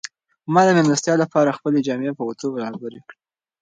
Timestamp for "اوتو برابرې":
2.27-2.99